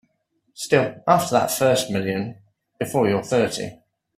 [0.55, 2.37] Still after that first million
[2.79, 3.77] before you're thirty.